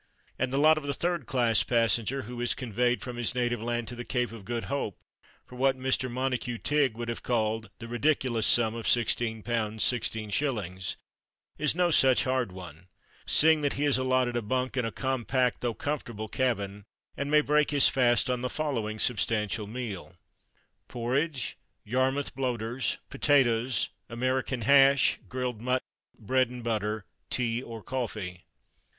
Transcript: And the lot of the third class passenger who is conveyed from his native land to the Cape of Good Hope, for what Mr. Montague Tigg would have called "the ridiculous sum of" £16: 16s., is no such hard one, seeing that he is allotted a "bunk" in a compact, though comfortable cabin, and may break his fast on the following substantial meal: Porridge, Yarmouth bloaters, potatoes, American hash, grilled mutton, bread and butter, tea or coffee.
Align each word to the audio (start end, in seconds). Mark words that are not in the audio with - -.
And 0.39 0.51
the 0.51 0.57
lot 0.57 0.79
of 0.79 0.87
the 0.87 0.95
third 0.95 1.27
class 1.27 1.61
passenger 1.61 2.23
who 2.23 2.41
is 2.41 2.55
conveyed 2.55 3.03
from 3.03 3.17
his 3.17 3.35
native 3.35 3.61
land 3.61 3.87
to 3.89 3.95
the 3.95 4.03
Cape 4.03 4.31
of 4.31 4.45
Good 4.45 4.63
Hope, 4.65 4.97
for 5.45 5.57
what 5.57 5.77
Mr. 5.77 6.09
Montague 6.09 6.57
Tigg 6.57 6.97
would 6.97 7.07
have 7.07 7.21
called 7.21 7.69
"the 7.77 7.87
ridiculous 7.87 8.47
sum 8.47 8.73
of" 8.73 8.87
£16: 8.87 9.43
16s., 9.43 10.95
is 11.59 11.75
no 11.75 11.91
such 11.91 12.23
hard 12.23 12.51
one, 12.51 12.87
seeing 13.27 13.61
that 13.61 13.73
he 13.73 13.85
is 13.85 13.99
allotted 13.99 14.35
a 14.35 14.41
"bunk" 14.41 14.75
in 14.75 14.85
a 14.85 14.91
compact, 14.91 15.61
though 15.61 15.75
comfortable 15.75 16.27
cabin, 16.27 16.83
and 17.15 17.29
may 17.29 17.41
break 17.41 17.69
his 17.69 17.87
fast 17.87 18.27
on 18.27 18.41
the 18.41 18.49
following 18.49 18.97
substantial 18.97 19.67
meal: 19.67 20.15
Porridge, 20.87 21.59
Yarmouth 21.85 22.33
bloaters, 22.35 22.97
potatoes, 23.11 23.89
American 24.09 24.61
hash, 24.61 25.19
grilled 25.29 25.61
mutton, 25.61 25.85
bread 26.17 26.49
and 26.49 26.63
butter, 26.63 27.05
tea 27.29 27.61
or 27.61 27.83
coffee. 27.83 28.45